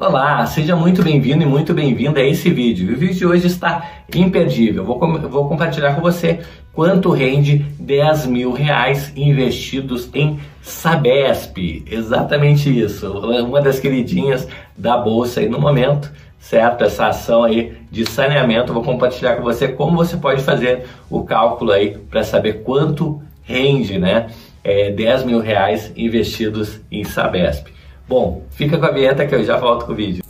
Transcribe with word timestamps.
Olá, 0.00 0.46
seja 0.46 0.76
muito 0.76 1.02
bem-vindo 1.02 1.42
e 1.42 1.46
muito 1.46 1.74
bem-vinda 1.74 2.20
a 2.20 2.24
esse 2.24 2.50
vídeo. 2.50 2.94
O 2.94 2.96
vídeo 2.96 3.16
de 3.16 3.26
hoje 3.26 3.48
está 3.48 4.04
imperdível. 4.14 4.84
Vou, 4.84 4.96
vou 5.28 5.48
compartilhar 5.48 5.96
com 5.96 6.00
você 6.00 6.38
quanto 6.72 7.10
rende 7.10 7.66
10 7.80 8.26
mil 8.26 8.52
reais 8.52 9.12
investidos 9.16 10.08
em 10.14 10.38
Sabesp. 10.62 11.82
Exatamente 11.90 12.70
isso, 12.70 13.10
uma 13.10 13.60
das 13.60 13.80
queridinhas 13.80 14.46
da 14.76 14.96
Bolsa 14.96 15.40
aí 15.40 15.48
no 15.48 15.60
momento, 15.60 16.12
certo? 16.38 16.84
Essa 16.84 17.08
ação 17.08 17.42
aí 17.42 17.76
de 17.90 18.08
saneamento. 18.08 18.72
Vou 18.72 18.84
compartilhar 18.84 19.34
com 19.34 19.42
você 19.42 19.66
como 19.66 19.96
você 19.96 20.16
pode 20.16 20.42
fazer 20.42 20.86
o 21.10 21.24
cálculo 21.24 21.72
aí 21.72 21.98
para 22.08 22.22
saber 22.22 22.62
quanto 22.62 23.20
rende, 23.42 23.98
né? 23.98 24.28
É, 24.62 24.92
10 24.92 25.24
mil 25.24 25.40
reais 25.40 25.92
investidos 25.96 26.80
em 26.88 27.02
Sabesp. 27.02 27.77
Bom, 28.08 28.46
fica 28.52 28.78
com 28.78 28.86
a 28.86 28.90
vinheta 28.90 29.26
que 29.26 29.34
eu 29.34 29.44
já 29.44 29.58
volto 29.58 29.84
com 29.84 29.92
o 29.92 29.94
vídeo. 29.94 30.24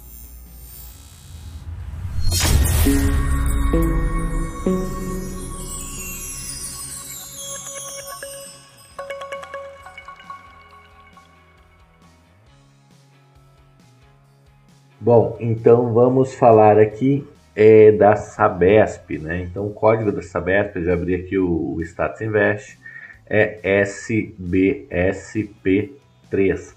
Bom, 15.00 15.36
então 15.38 15.94
vamos 15.94 16.34
falar 16.34 16.80
aqui 16.80 17.24
é, 17.54 17.92
da 17.92 18.16
Sabesp, 18.16 19.18
né? 19.18 19.42
Então 19.42 19.68
o 19.68 19.72
código 19.72 20.10
da 20.10 20.20
Sabesp, 20.20 20.74
eu 20.74 20.84
já 20.84 20.94
abri 20.94 21.14
aqui 21.14 21.38
o, 21.38 21.76
o 21.76 21.82
Status 21.82 22.22
Invest, 22.22 22.76
é 23.24 23.84
SBSP3, 23.84 26.74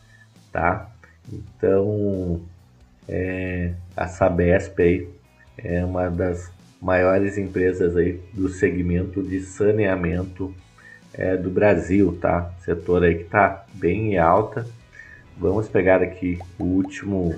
tá? 0.52 0.91
Então, 1.32 2.42
é, 3.08 3.74
a 3.96 4.08
Sabesp 4.08 4.82
aí 4.82 5.08
é 5.58 5.84
uma 5.86 6.10
das 6.10 6.52
maiores 6.82 7.38
empresas 7.38 7.96
aí 7.96 8.20
do 8.34 8.50
segmento 8.50 9.22
de 9.22 9.42
saneamento 9.42 10.54
é, 11.14 11.38
do 11.38 11.50
Brasil, 11.50 12.18
tá? 12.20 12.52
Setor 12.64 13.04
aí 13.04 13.16
que 13.16 13.24
tá 13.26 13.66
bem 13.74 14.18
alta. 14.18 14.66
Vamos 15.38 15.68
pegar 15.68 16.02
aqui 16.02 16.40
o 16.58 16.64
último, 16.64 17.36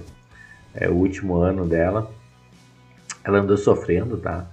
é, 0.73 0.89
o 0.89 0.93
último 0.93 1.37
ano 1.37 1.67
dela. 1.67 2.11
Ela 3.23 3.39
andou 3.39 3.57
sofrendo, 3.57 4.17
tá? 4.17 4.45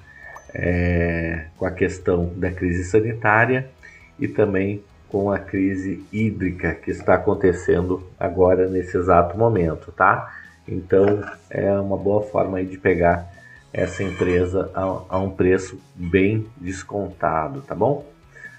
É, 0.53 1.47
com 1.57 1.65
a 1.65 1.71
questão 1.71 2.33
da 2.37 2.51
crise 2.51 2.85
sanitária 2.85 3.71
e 4.19 4.27
também 4.27 4.83
com 5.11 5.31
a 5.31 5.39
crise 5.39 6.05
hídrica 6.13 6.73
que 6.75 6.91
está 6.91 7.15
acontecendo 7.15 8.03
agora 8.19 8.69
nesse 8.69 8.97
exato 8.97 9.37
momento, 9.37 9.91
tá? 9.93 10.33
Então 10.67 11.23
é 11.49 11.73
uma 11.73 11.97
boa 11.97 12.23
forma 12.23 12.63
de 12.63 12.79
pegar 12.79 13.29
essa 13.73 14.03
empresa 14.03 14.71
a, 14.75 14.83
a, 15.09 15.19
um 15.19 15.31
preço 15.31 15.81
bem 15.95 16.47
descontado, 16.57 17.61
tá 17.63 17.75
bom? 17.75 18.07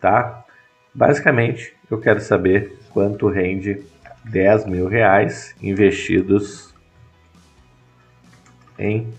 Tá? 0.00 0.46
Basicamente, 0.94 1.74
eu 1.90 1.98
quero 1.98 2.20
saber 2.20 2.78
quanto 2.92 3.28
rende 3.28 3.82
10 4.26 4.66
mil 4.66 4.86
reais 4.86 5.56
investidos 5.60 6.72
em 8.78 9.12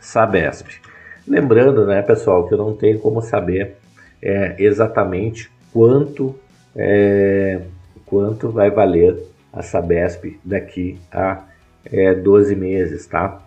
Sabesp. 0.00 0.80
Lembrando, 1.28 1.86
né, 1.86 2.00
pessoal, 2.00 2.48
que 2.48 2.54
eu 2.54 2.58
não 2.58 2.74
tenho 2.74 2.98
como 3.00 3.20
saber 3.20 3.76
é, 4.22 4.56
exatamente 4.58 5.51
quanto, 5.72 6.38
é, 6.76 7.60
quanto 8.06 8.50
vai 8.50 8.70
valer 8.70 9.16
a 9.52 9.62
Sabesp 9.62 10.38
daqui 10.44 10.98
a 11.10 11.42
é, 11.84 12.14
12 12.14 12.54
meses, 12.54 13.06
tá? 13.06 13.40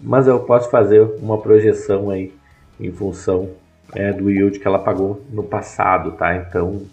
Mas 0.00 0.26
eu 0.26 0.40
posso 0.40 0.70
fazer 0.70 1.00
uma 1.20 1.38
projeção 1.38 2.10
aí 2.10 2.32
em 2.78 2.90
função 2.90 3.50
é, 3.94 4.12
do 4.12 4.30
yield 4.30 4.58
que 4.58 4.66
ela 4.66 4.78
pagou 4.78 5.24
no 5.30 5.42
passado, 5.42 6.12
tá? 6.12 6.36
Então 6.36 6.86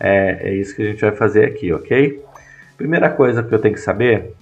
é, 0.00 0.48
é 0.48 0.54
isso 0.54 0.74
que 0.74 0.82
a 0.82 0.90
gente 0.90 1.00
vai 1.00 1.12
fazer 1.12 1.44
aqui, 1.44 1.72
ok? 1.72 2.24
Primeira 2.76 3.10
coisa 3.10 3.42
que 3.42 3.54
eu 3.54 3.58
tenho 3.58 3.74
que 3.74 3.80
saber, 3.80 4.34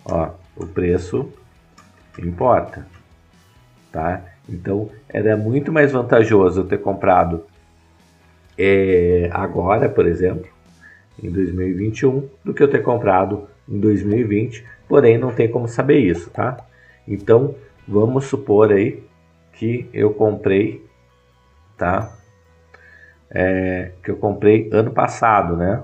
Ó, 0.04 0.30
o 0.56 0.64
preço 0.64 1.28
importa, 2.18 2.86
tá? 3.90 4.22
Então 4.48 4.88
era 5.08 5.36
muito 5.36 5.72
mais 5.72 5.90
vantajoso 5.90 6.60
eu 6.60 6.66
ter 6.66 6.78
comprado 6.78 7.44
é, 8.56 9.28
agora, 9.32 9.88
por 9.88 10.06
exemplo, 10.06 10.46
em 11.22 11.30
2021, 11.30 12.28
do 12.44 12.54
que 12.54 12.62
eu 12.62 12.70
ter 12.70 12.82
comprado 12.82 13.48
em 13.68 13.78
2020. 13.78 14.64
Porém, 14.88 15.18
não 15.18 15.32
tem 15.32 15.50
como 15.50 15.68
saber 15.68 15.98
isso, 15.98 16.30
tá? 16.30 16.56
Então 17.06 17.54
vamos 17.86 18.24
supor 18.26 18.72
aí 18.72 19.02
que 19.52 19.88
eu 19.92 20.12
comprei, 20.12 20.84
tá? 21.76 22.12
É, 23.30 23.92
que 24.02 24.10
eu 24.10 24.16
comprei 24.16 24.68
ano 24.72 24.90
passado, 24.92 25.56
né? 25.56 25.82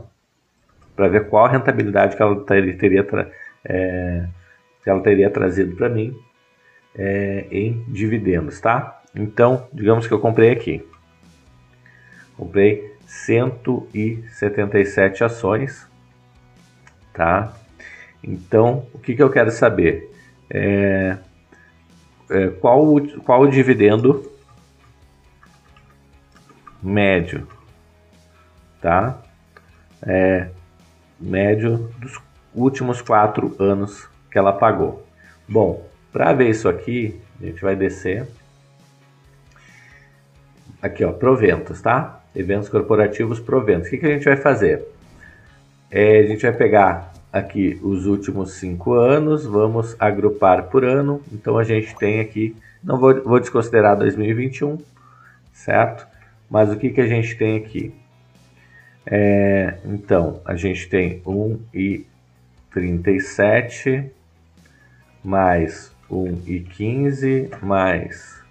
Para 0.95 1.09
ver 1.09 1.29
qual 1.29 1.47
a 1.47 1.49
rentabilidade 1.49 2.17
que 2.17 2.23
ela 2.23 2.45
teria, 2.45 3.07
é, 3.65 4.27
que 4.83 4.91
ela 4.91 5.01
teria 5.01 5.31
trazido 5.31 5.75
para 5.75 5.89
mim 5.89 6.15
é, 6.95 7.47
em 7.51 7.83
dividendos, 7.89 8.61
tá? 8.61 9.01
Então, 9.15 9.67
digamos 9.73 10.07
que 10.07 10.15
eu 10.15 10.21
comprei 10.21 10.51
aqui. 10.51 10.87
Comprei 12.37 12.95
177 13.07 15.25
ações, 15.25 15.89
tá? 17.13 17.53
Então, 18.23 18.87
o 18.95 18.99
que, 18.99 19.15
que 19.17 19.23
eu 19.23 19.31
quero 19.31 19.51
saber? 19.51 20.11
É, 20.49 21.17
é, 22.31 22.49
qual, 22.49 22.85
o, 22.85 23.21
qual 23.23 23.43
o 23.43 23.51
dividendo 23.51 24.31
médio, 26.83 27.47
tá? 28.81 29.23
É, 30.03 30.49
médio 31.21 31.93
dos 31.99 32.21
últimos 32.55 33.01
quatro 33.01 33.57
anos 33.59 34.09
que 34.31 34.39
ela 34.39 34.53
pagou. 34.53 35.07
Bom, 35.49 35.87
para 36.13 36.33
ver 36.33 36.51
isso 36.51 36.69
aqui, 36.69 37.21
a 37.41 37.47
gente 37.47 37.63
vai 37.63 37.77
descer. 37.77 38.27
Aqui, 40.81 41.05
ó, 41.05 41.13
proventos, 41.13 41.81
tá? 41.81 42.21
Eventos 42.35 42.69
corporativos 42.69 43.39
proventos. 43.39 43.87
O 43.87 43.91
que, 43.91 43.99
que 43.99 44.07
a 44.07 44.11
gente 44.11 44.25
vai 44.25 44.37
fazer? 44.37 44.85
É, 45.91 46.19
a 46.19 46.27
gente 46.27 46.43
vai 46.43 46.53
pegar 46.53 47.12
aqui 47.33 47.81
os 47.83 48.07
últimos 48.07 48.53
cinco 48.55 48.93
anos, 48.93 49.45
vamos 49.47 49.97
agrupar 49.99 50.65
por 50.65 50.85
ano. 50.85 51.23
Então 51.33 51.57
a 51.59 51.65
gente 51.65 51.97
tem 51.97 52.21
aqui, 52.21 52.55
não 52.85 52.99
vou, 52.99 53.23
vou 53.23 53.41
desconsiderar 53.41 53.97
2021, 53.97 54.79
certo? 55.53 56.07
Mas 56.51 56.71
o 56.71 56.77
que, 56.77 56.91
que 56.91 57.01
a 57.01 57.07
gente 57.07 57.35
tem 57.37 57.57
aqui? 57.57 57.95
É, 59.07 59.79
então, 59.85 60.41
a 60.45 60.55
gente 60.55 60.89
tem 60.89 61.21
1,37 61.23 64.11
mais 65.25 65.91
1,15 66.11 67.63
mais 67.63 68.43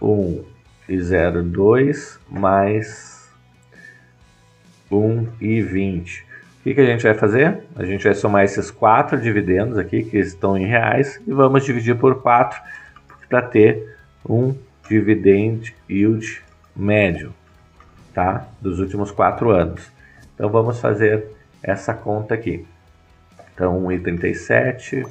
1,02 0.00 2.18
mais 2.28 3.30
1,20 4.90 6.31
o 6.62 6.64
que, 6.64 6.74
que 6.74 6.80
a 6.80 6.86
gente 6.86 7.02
vai 7.02 7.14
fazer? 7.14 7.64
A 7.74 7.84
gente 7.84 8.04
vai 8.04 8.14
somar 8.14 8.44
esses 8.44 8.70
quatro 8.70 9.20
dividendos 9.20 9.76
aqui, 9.76 10.04
que 10.04 10.16
estão 10.16 10.56
em 10.56 10.64
reais, 10.64 11.20
e 11.26 11.32
vamos 11.32 11.64
dividir 11.64 11.96
por 11.96 12.22
4 12.22 12.62
para 13.28 13.42
ter 13.42 13.96
um 14.24 14.54
dividend 14.88 15.74
yield 15.90 16.40
médio 16.76 17.34
tá? 18.14 18.46
dos 18.60 18.78
últimos 18.78 19.10
quatro 19.10 19.50
anos. 19.50 19.90
Então 20.36 20.48
vamos 20.50 20.78
fazer 20.78 21.26
essa 21.60 21.92
conta 21.94 22.34
aqui. 22.34 22.64
Então 23.52 23.82
1,37 23.82 25.04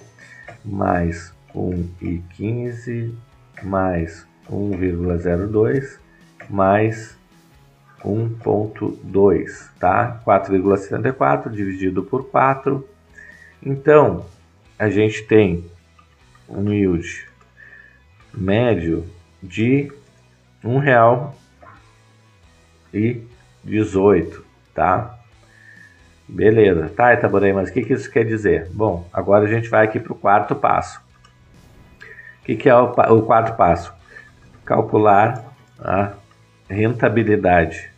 mais 0.64 1.34
1,15 1.54 3.12
mais 3.62 4.26
1,02 4.50 5.98
mais 6.50 7.18
1.2, 8.04 9.70
tá? 9.80 10.22
4,74 10.26 11.50
dividido 11.50 12.04
por 12.04 12.26
4. 12.26 12.88
Então, 13.64 14.26
a 14.78 14.90
gente 14.90 15.24
tem 15.24 15.66
um 16.50 16.72
yield 16.72 17.28
médio 18.34 19.06
de 19.42 19.92
R$ 20.64 20.80
real 20.80 21.36
e 22.94 23.22
18, 23.64 24.44
tá? 24.74 25.18
Beleza, 26.28 26.90
tá, 26.96 27.14
Itaborei, 27.14 27.52
mas 27.52 27.70
o 27.70 27.74
que, 27.74 27.84
que 27.84 27.94
isso 27.94 28.10
quer 28.10 28.26
dizer? 28.26 28.70
Bom, 28.72 29.08
agora 29.12 29.46
a 29.46 29.50
gente 29.50 29.70
vai 29.70 29.86
aqui 29.86 30.00
para 30.00 30.14
o 30.14 30.16
quarto 30.16 30.56
passo. 30.56 31.02
O 32.42 32.46
que, 32.46 32.56
que 32.56 32.70
é 32.70 32.76
o, 32.76 32.86
o 32.86 33.22
quarto 33.24 33.56
passo? 33.56 33.94
Calcular 34.66 35.54
a 35.78 36.14
rentabilidade 36.70 37.91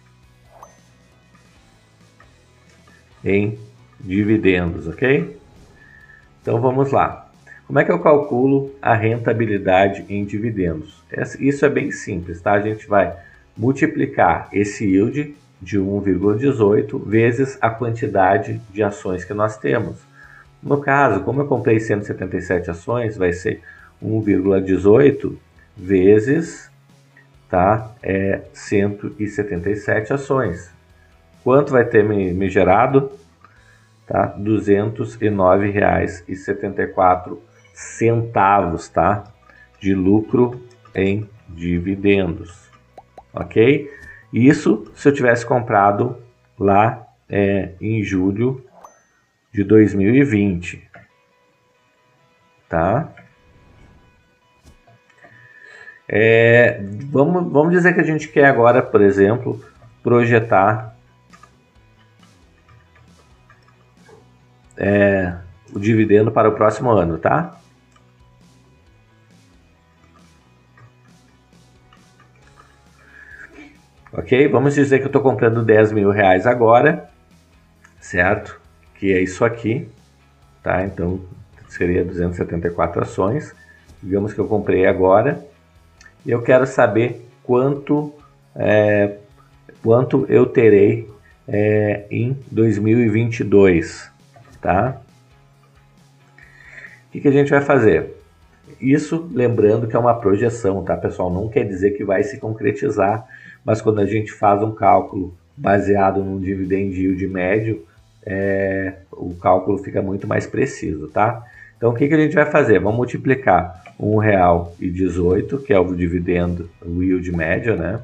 em 3.24 3.58
dividendos, 4.00 4.88
ok? 4.88 5.38
Então 6.42 6.60
vamos 6.60 6.92
lá. 6.92 7.30
Como 7.66 7.80
é 7.80 7.86
que 7.86 7.92
eu 7.92 8.00
calculo 8.00 8.74
a 8.82 8.94
rentabilidade 8.94 10.06
em 10.10 10.26
dividendos? 10.26 11.02
Isso 11.40 11.66
é 11.66 11.70
bem 11.70 11.92
simples, 11.92 12.42
tá? 12.42 12.54
A 12.54 12.62
gente 12.62 12.88
vai 12.88 13.16
multiplicar 13.56 14.50
esse 14.52 14.86
yield 14.86 15.36
de 15.62 15.80
1,18 15.80 17.06
vezes 17.06 17.58
a 17.62 17.70
quantidade 17.70 18.60
de 18.72 18.84
ações 18.84 19.24
que 19.24 19.34
nós 19.34 19.58
temos. 19.58 19.98
No 20.62 20.82
caso, 20.82 21.22
como 21.22 21.42
eu 21.42 21.48
comprei 21.48 21.80
177 21.80 22.70
ações, 22.72 23.16
vai 23.16 23.32
ser 23.32 23.62
1,18 24.04 25.36
vezes 25.78 26.72
tá? 27.54 27.92
É 28.02 28.42
177 28.52 30.12
ações. 30.12 30.72
Quanto 31.44 31.72
vai 31.72 31.86
ter 31.86 32.04
me, 32.04 32.34
me 32.34 32.50
gerado? 32.50 33.12
Tá? 34.08 34.34
R$ 34.38 34.44
209,74 34.44 37.38
centavos, 37.74 38.88
tá? 38.88 39.26
De 39.80 39.94
lucro 39.94 40.62
em 40.96 41.30
dividendos, 41.50 42.70
ok? 43.34 43.92
Isso 44.32 44.90
se 44.96 45.10
eu 45.10 45.14
tivesse 45.14 45.46
comprado 45.46 46.18
lá 46.58 47.06
é, 47.30 47.72
em 47.82 48.02
julho 48.04 48.64
de 49.52 49.64
2020, 49.64 50.90
tá? 52.70 53.12
É, 56.08 56.82
vamos, 57.10 57.52
vamos 57.52 57.72
dizer 57.72 57.94
que 57.94 58.02
a 58.02 58.06
gente 58.06 58.28
quer 58.28 58.46
agora, 58.46 58.82
por 58.82 59.02
exemplo, 59.02 59.64
projetar 60.02 60.93
é, 64.78 65.36
o 65.74 65.80
dividendo 65.80 66.32
para 66.32 66.50
o 66.50 66.54
próximo 66.54 66.90
ano, 66.90 67.18
tá? 67.18 67.60
Ok? 74.16 74.48
Vamos 74.48 74.76
dizer 74.76 75.00
que 75.00 75.06
eu 75.06 75.08
estou 75.08 75.22
comprando 75.22 75.64
10 75.64 75.92
mil 75.92 76.12
reais 76.12 76.46
agora, 76.46 77.10
certo? 78.00 78.62
Que 78.96 79.12
é 79.12 79.20
isso 79.20 79.44
aqui, 79.44 79.90
tá? 80.62 80.86
Então 80.86 81.20
seria 81.68 82.06
274 82.06 83.02
ações. 83.02 83.56
Digamos 84.02 84.34
que 84.34 84.40
eu 84.40 84.48
comprei 84.48 84.86
agora 84.86 85.44
e 86.24 86.30
eu 86.30 86.44
quero 86.44 86.68
saber 86.68 87.28
quanto, 87.42 88.14
é, 88.56 89.18
quanto 89.82 90.28
eu 90.30 90.46
terei 90.46 91.10
é, 91.48 92.06
em 92.12 92.38
2022, 92.52 94.13
tá? 94.64 95.02
O 97.08 97.12
que, 97.12 97.22
que 97.22 97.28
a 97.28 97.32
gente 97.32 97.52
vai 97.52 97.62
fazer? 97.62 98.16
Isso 98.82 99.30
lembrando 99.32 99.88
que 99.88 99.96
é 99.96 100.00
uma 100.00 100.16
projeção, 100.16 100.84
tá 100.84 100.98
pessoal? 100.98 101.30
Não 101.30 101.48
quer 101.50 101.66
dizer 101.66 101.92
que 101.92 102.04
vai 102.04 102.24
se 102.24 102.40
concretizar, 102.40 103.28
mas 103.64 103.82
quando 103.82 104.00
a 104.00 104.06
gente 104.06 104.32
faz 104.32 104.64
um 104.64 104.72
cálculo 104.72 105.36
baseado 105.56 106.24
num 106.24 106.40
dividend 106.40 107.00
yield 107.00 107.28
médio, 107.28 107.86
é, 108.26 108.94
o 109.12 109.36
cálculo 109.36 109.78
fica 109.78 110.02
muito 110.02 110.28
mais 110.28 110.48
preciso, 110.48 111.08
tá? 111.10 111.46
Então 111.78 111.92
o 111.92 111.94
que, 111.94 112.08
que 112.08 112.14
a 112.14 112.20
gente 112.20 112.34
vai 112.34 112.46
fazer? 112.46 112.80
Vamos 112.80 112.98
multiplicar 112.98 113.84
R$ 114.00 114.06
1,18, 114.06 115.64
que 115.64 115.74
é 115.74 115.80
o 115.80 115.94
dividendo, 115.94 116.70
o 116.82 117.04
yield 117.04 117.32
médio, 117.32 117.76
né? 117.76 118.00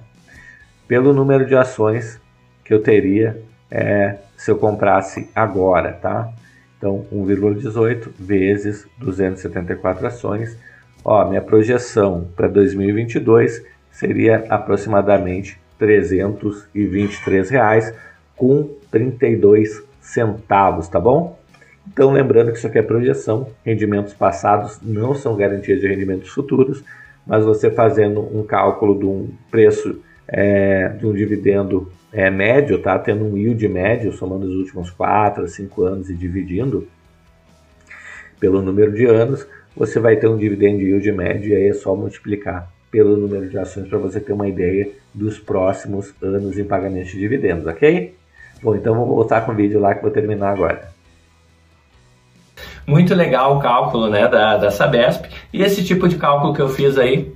Pelo 0.87 1.13
número 1.13 1.45
de 1.45 1.55
ações 1.55 2.19
que 2.63 2.73
eu 2.73 2.83
teria 2.83 3.41
é, 3.71 4.17
se 4.35 4.51
eu 4.51 4.57
comprasse 4.57 5.29
agora, 5.35 5.93
tá? 5.93 6.31
Então 6.79 7.05
1,18 7.13 8.09
vezes 8.17 8.87
274 8.97 10.07
ações. 10.07 10.57
Ó, 11.05 11.27
minha 11.27 11.41
projeção 11.41 12.27
para 12.35 12.47
2022 12.47 13.63
seria 13.91 14.45
aproximadamente 14.49 15.59
323 15.77 17.49
reais 17.49 17.93
com 18.35 18.69
32 18.89 19.83
centavos, 20.01 20.87
tá 20.87 20.99
bom? 20.99 21.37
Então, 21.91 22.11
lembrando 22.11 22.51
que 22.51 22.57
isso 22.57 22.67
aqui 22.67 22.77
é 22.77 22.83
projeção, 22.83 23.49
rendimentos 23.65 24.13
passados 24.13 24.79
não 24.81 25.13
são 25.15 25.35
garantias 25.35 25.81
de 25.81 25.87
rendimentos 25.87 26.29
futuros, 26.29 26.83
mas 27.25 27.43
você 27.43 27.69
fazendo 27.69 28.21
um 28.21 28.43
cálculo 28.43 28.97
de 28.97 29.05
um 29.05 29.29
preço 29.51 29.99
é, 30.27 30.89
de 30.89 31.05
um 31.05 31.13
dividendo 31.13 31.91
é, 32.11 32.29
médio, 32.29 32.81
tá? 32.81 32.97
Tendo 32.97 33.25
um 33.25 33.37
yield 33.37 33.67
médio, 33.67 34.11
somando 34.11 34.47
os 34.47 34.55
últimos 34.55 34.89
4 34.89 35.43
a 35.43 35.47
5 35.47 35.83
anos 35.83 36.09
e 36.09 36.15
dividindo 36.15 36.87
pelo 38.39 38.61
número 38.61 38.93
de 38.93 39.05
anos, 39.05 39.45
você 39.75 39.99
vai 39.99 40.15
ter 40.15 40.27
um 40.27 40.37
dividend 40.37 40.81
yield 40.81 41.11
médio 41.11 41.51
e 41.51 41.55
aí 41.55 41.67
é 41.67 41.73
só 41.73 41.95
multiplicar 41.95 42.71
pelo 42.89 43.15
número 43.15 43.47
de 43.47 43.57
ações 43.57 43.87
para 43.87 43.99
você 43.99 44.19
ter 44.19 44.33
uma 44.33 44.47
ideia 44.47 44.89
dos 45.13 45.37
próximos 45.37 46.13
anos 46.21 46.57
em 46.57 46.63
pagamento 46.63 47.07
de 47.07 47.19
dividendos, 47.19 47.67
ok? 47.67 48.15
Bom, 48.61 48.75
então 48.75 48.93
vamos 48.93 49.09
voltar 49.09 49.41
com 49.45 49.51
o 49.51 49.55
vídeo 49.55 49.79
lá 49.79 49.93
que 49.93 50.01
vou 50.01 50.11
terminar 50.11 50.51
agora. 50.51 50.89
Muito 52.85 53.13
legal 53.13 53.55
o 53.55 53.59
cálculo 53.59 54.09
né, 54.09 54.27
da, 54.27 54.57
da 54.57 54.71
Sabesp 54.71 55.25
e 55.53 55.61
esse 55.61 55.83
tipo 55.83 56.07
de 56.07 56.17
cálculo 56.17 56.53
que 56.53 56.61
eu 56.61 56.69
fiz 56.69 56.97
aí 56.97 57.31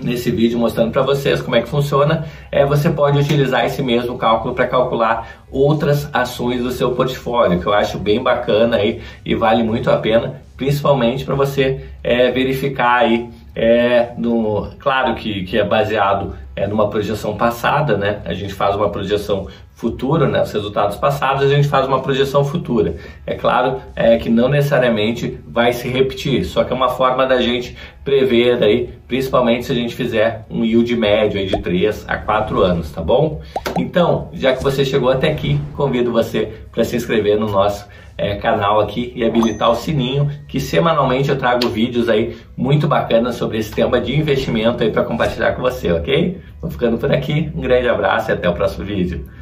nesse 0.00 0.30
vídeo 0.30 0.58
mostrando 0.58 0.90
para 0.90 1.02
vocês 1.02 1.40
como 1.40 1.56
é 1.56 1.62
que 1.62 1.68
funciona, 1.68 2.26
é 2.50 2.64
você 2.64 2.90
pode 2.90 3.18
utilizar 3.18 3.64
esse 3.64 3.82
mesmo 3.82 4.16
cálculo 4.16 4.54
para 4.54 4.66
calcular 4.66 5.44
outras 5.50 6.08
ações 6.12 6.62
do 6.62 6.70
seu 6.70 6.92
portfólio, 6.92 7.60
que 7.60 7.66
eu 7.66 7.72
acho 7.72 7.98
bem 7.98 8.22
bacana 8.22 8.76
aí 8.76 9.00
e 9.24 9.34
vale 9.34 9.62
muito 9.62 9.90
a 9.90 9.96
pena, 9.96 10.42
principalmente 10.56 11.24
para 11.24 11.34
você 11.34 11.84
é, 12.02 12.30
verificar 12.30 13.00
aí 13.00 13.30
é 13.54 14.12
no, 14.16 14.70
claro 14.78 15.14
que, 15.14 15.44
que 15.44 15.58
é 15.58 15.64
baseado 15.64 16.34
é, 16.56 16.66
numa 16.66 16.88
projeção 16.88 17.36
passada, 17.36 17.96
né? 17.96 18.20
A 18.24 18.32
gente 18.32 18.54
faz 18.54 18.74
uma 18.74 18.88
projeção 18.88 19.46
futura, 19.82 20.28
né? 20.28 20.40
Os 20.40 20.52
resultados 20.52 20.96
passados, 20.96 21.42
a 21.42 21.48
gente 21.48 21.66
faz 21.66 21.88
uma 21.88 22.00
projeção 22.00 22.44
futura. 22.44 22.94
É 23.26 23.34
claro 23.34 23.82
é, 23.96 24.16
que 24.16 24.30
não 24.30 24.48
necessariamente 24.48 25.40
vai 25.44 25.72
se 25.72 25.88
repetir, 25.88 26.44
só 26.44 26.62
que 26.62 26.72
é 26.72 26.76
uma 26.76 26.90
forma 26.90 27.26
da 27.26 27.42
gente 27.42 27.76
prever 28.04 28.62
aí, 28.62 28.90
principalmente 29.08 29.66
se 29.66 29.72
a 29.72 29.74
gente 29.74 29.92
fizer 29.92 30.46
um 30.48 30.64
yield 30.64 30.94
médio 30.94 31.40
aí 31.40 31.46
de 31.48 31.60
3 31.60 32.04
a 32.06 32.16
4 32.16 32.62
anos, 32.62 32.92
tá 32.92 33.02
bom? 33.02 33.40
Então, 33.76 34.28
já 34.32 34.54
que 34.54 34.62
você 34.62 34.84
chegou 34.84 35.10
até 35.10 35.32
aqui, 35.32 35.60
convido 35.76 36.12
você 36.12 36.48
para 36.70 36.84
se 36.84 36.94
inscrever 36.94 37.36
no 37.36 37.48
nosso 37.48 37.84
é, 38.16 38.36
canal 38.36 38.78
aqui 38.78 39.12
e 39.16 39.24
habilitar 39.24 39.68
o 39.68 39.74
sininho, 39.74 40.30
que 40.46 40.60
semanalmente 40.60 41.28
eu 41.28 41.36
trago 41.36 41.68
vídeos 41.68 42.08
aí 42.08 42.36
muito 42.56 42.86
bacanas 42.86 43.34
sobre 43.34 43.58
esse 43.58 43.72
tema 43.72 44.00
de 44.00 44.16
investimento 44.16 44.84
aí 44.84 44.92
para 44.92 45.02
compartilhar 45.02 45.52
com 45.56 45.62
você, 45.62 45.90
ok? 45.90 46.40
Vou 46.60 46.70
ficando 46.70 46.98
por 46.98 47.10
aqui, 47.10 47.50
um 47.52 47.60
grande 47.60 47.88
abraço 47.88 48.30
e 48.30 48.32
até 48.32 48.48
o 48.48 48.54
próximo 48.54 48.84
vídeo. 48.84 49.41